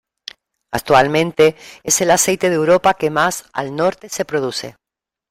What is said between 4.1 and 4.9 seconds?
produce.